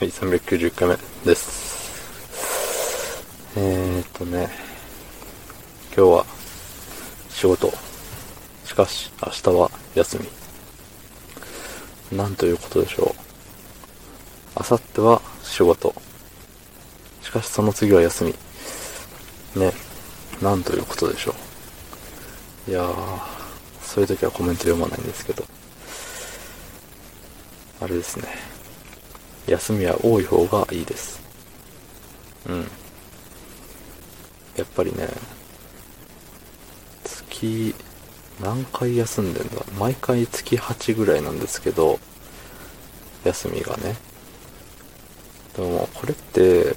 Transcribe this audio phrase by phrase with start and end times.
[0.00, 1.92] はい、391回目です。
[3.54, 4.48] えーっとね、
[5.94, 6.24] 今日は
[7.28, 7.70] 仕事。
[8.64, 10.18] しかし、明日は休
[12.12, 12.16] み。
[12.16, 13.20] なんということでしょう。
[14.56, 15.94] 明後日は仕事。
[17.20, 18.34] しかし、その次は休み。
[19.60, 19.74] ね、
[20.40, 21.34] なんということでしょ
[22.68, 22.70] う。
[22.70, 23.18] いやー、
[23.82, 25.44] そういう時はコメント読まないんですけど。
[27.82, 28.59] あれですね。
[29.50, 31.20] 休みは多い方がいいです。
[32.48, 32.60] うん。
[34.56, 35.08] やっぱりね、
[37.02, 37.74] 月、
[38.40, 39.64] 何回休んでんだ？
[39.76, 41.98] 毎回月8ぐらいなんですけど、
[43.24, 43.96] 休みがね。
[45.56, 46.76] でも、これって、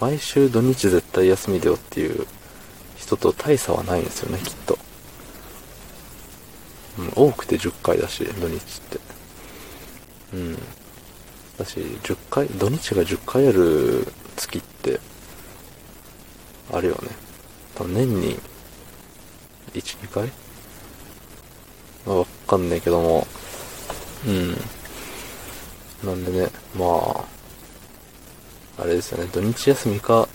[0.00, 2.26] 毎週土日絶対休みだよっていう
[2.96, 4.78] 人と大差はないんですよね、きっと。
[6.98, 9.00] うん、多くて10回だし、土日って。
[10.34, 10.58] うん。
[11.58, 15.00] だし、10回、土日が10回ある月って、
[16.72, 17.10] あれよね。
[17.74, 18.38] 多分年に、
[19.72, 20.30] 1、2回？
[22.06, 23.26] まあ、わかんないけども、
[24.26, 24.56] うん。
[26.04, 30.28] なんでね、まあ、あれですよね、土日休みか、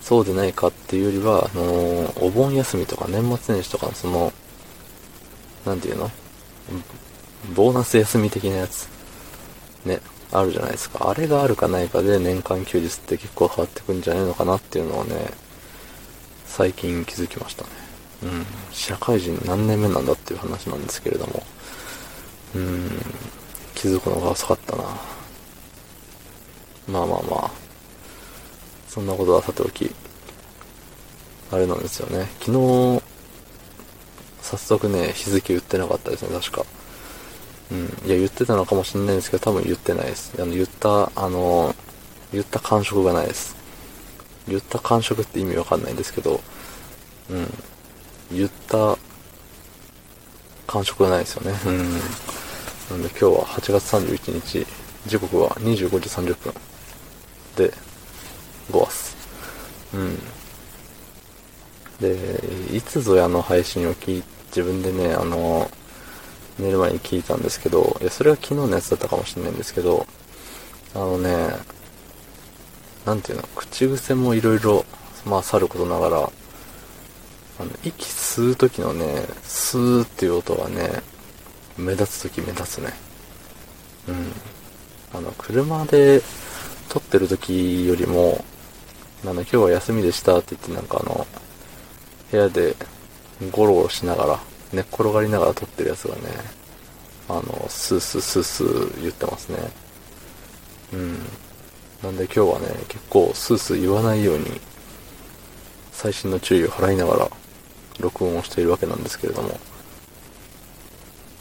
[0.00, 4.32] そうでないかっていうよりは、あのーお盆休みとか年末年始とかのその、
[5.64, 6.10] なんていうの？
[7.54, 8.88] ボーナス休み的なやつ。
[9.84, 10.00] ね、
[10.32, 11.10] あるじゃないですか。
[11.10, 15.30] あれがあるかないかで年間休日って結構変わってくんじゃないのかなっていうのをね、
[16.46, 17.70] 最近気づきましたね。
[18.24, 18.46] うん。
[18.72, 21.42] 社会人何年目なんだっていう話なんですけれども、
[22.54, 22.90] うん、
[23.74, 24.84] 気づくのが遅かったな。
[26.86, 27.50] まあまあまあ、
[28.88, 29.90] そんなことはさておき、
[31.50, 32.28] あれなんですよね。
[32.40, 33.02] 昨日、
[34.42, 36.64] 早速ね、日付言ってなかったですね、確か。
[37.70, 37.84] うん。
[38.06, 40.32] いや、言ってたのかもしれないんですけど、多分言ってないです。
[40.38, 41.74] あの、言った、あの、
[42.32, 43.56] 言った感触がないです。
[44.46, 46.40] 言った感触って意味わかんないんですけど、
[47.30, 47.46] うん。
[48.32, 48.98] 言った
[50.66, 51.58] 感触がないですよね。
[51.66, 51.92] うん。
[52.90, 54.66] なんで今日は8月31日、
[55.06, 56.54] 時刻は25時30分
[57.56, 57.72] で、
[58.70, 59.16] 5わす。
[59.94, 60.18] うん。
[62.00, 65.70] で、いつぞやの配信を聞い、自分でね、あの、
[66.58, 70.06] 寝る前に聞いたんですけど、いや、それは昨日のやつだったかもしれないんですけど、
[70.94, 71.48] あのね、
[73.04, 74.84] なんていうの、口癖もいろいろ、
[75.26, 76.16] まあ、さることながら、
[77.58, 81.02] あの、息吸う時のね、スーっていう音がね、
[81.76, 82.92] 目立つ時目立つね。
[84.08, 84.32] うん。
[85.12, 86.22] あの、車で
[86.88, 88.44] 撮ってる時よりも、
[89.24, 91.26] あの、今日は休みでしたって言ってなんかあの、
[92.30, 92.76] 部屋で
[93.50, 94.40] ゴロゴロしながら、
[94.74, 96.22] 寝っ転がりながら撮ってるやつがね、
[97.28, 99.58] あの、スースースースー言ってますね。
[100.92, 101.18] うん。
[102.02, 104.60] なんで今日はね、結構スースー言わないように、
[105.92, 107.30] 細心の注意を払いながら、
[108.00, 109.58] 録音をしているわけなんですけれども、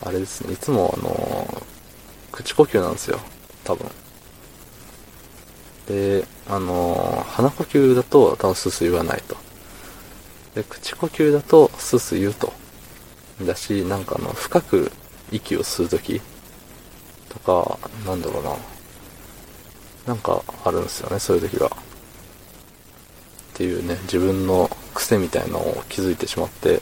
[0.01, 1.63] あれですね、いつもあの、
[2.31, 3.19] 口呼吸なんですよ、
[3.63, 3.89] 多分。
[5.88, 9.35] で、あの、鼻呼吸だと多分スースー言わないと。
[10.55, 12.53] で、口呼吸だとスースー言うと。
[13.41, 14.91] だし、なんかあの、深く
[15.31, 16.21] 息を吸うとき
[17.29, 18.55] とか、なんだろうな。
[20.07, 21.67] なんかあるんですよね、そういう時が。
[21.67, 21.69] っ
[23.53, 26.81] ていうね、自分の癖みたいのを気づいてしまって、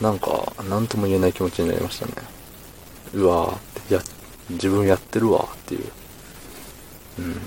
[0.00, 2.12] なんか、なんとも言えない気持ちになりましたね。
[3.14, 4.02] うわーって、や、
[4.50, 5.84] 自分やってるわっていう。
[7.18, 7.40] うん。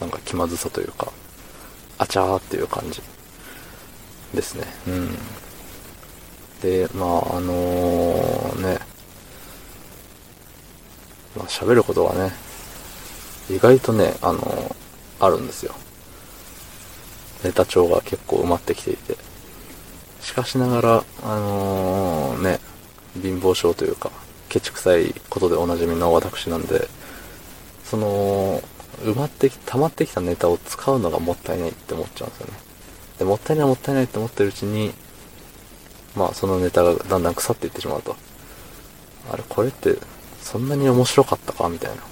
[0.00, 1.10] なんか気まずさというか、
[1.98, 3.00] あちゃーっていう感じ
[4.34, 4.66] ですね。
[4.86, 5.18] うん。
[6.66, 7.52] で、まあ、あの
[8.60, 8.78] ね、
[11.36, 12.32] まあ、喋ることがね、
[13.48, 14.76] 意外とね、あの
[15.20, 15.74] あるんですよ。
[17.44, 19.16] ネタ帳が結構埋まってきていて。
[20.20, 22.58] しかしながら、あのね、
[23.22, 24.10] 貧乏症というか、
[24.48, 26.88] ケチくさいことでおなじみの私なんで、
[27.84, 28.60] その、
[29.04, 32.52] 埋まってき、溜まってきたネタを使うのがもったいないって思っちゃうんですよね。
[33.18, 34.92] で、もったいないもったいないって思ってるうちに、
[36.16, 38.16] まあそのネタがだんだん腐っていってしまうと。
[39.30, 39.96] あれ、これって
[40.40, 41.68] そんなに面白かったか？
[41.68, 42.02] みたいな。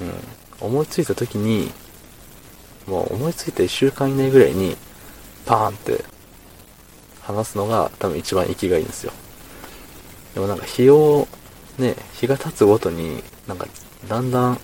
[0.00, 0.12] うん。
[0.60, 1.70] 思いついた時に、
[2.86, 4.76] もう思いついた1週間以内ぐらいに、
[5.46, 6.04] パーンって
[7.20, 9.12] 話すのが多分一番生きがいいんですよ。
[10.34, 11.28] でもなんか日を、
[11.78, 13.66] ね、日が経つごとに、なんか
[14.08, 14.58] だんだん、ん？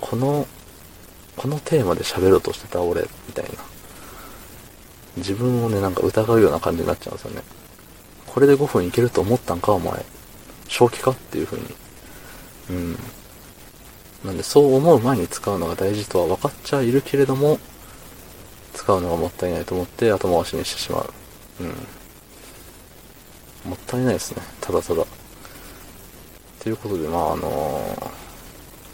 [0.00, 0.46] この、
[1.36, 3.50] このテーマで喋ろうとしてた俺、みたいな。
[5.16, 7.42] 自分をね、なんか疑うような感じになっちゃうんですよね。
[8.26, 10.04] これで5分いけると思ったんか、お前。
[10.68, 11.66] 正気かっていう風に
[12.70, 12.98] うん。
[14.24, 17.58] なんで、そう思う前に使うのが大事とは分かっちゃいるけれども、
[18.74, 21.12] 使うのがもったいないと思って後回しにしてしまう。
[21.60, 21.68] うん。
[23.70, 24.42] もったいないですね。
[24.60, 25.04] ただただ。
[26.60, 28.26] ということで、まあ、あのー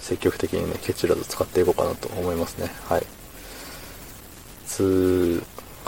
[0.03, 2.69] 積極的にね、ケチらず使っていこうかなと思いますね。
[2.89, 3.07] はい。
[4.67, 5.52] つー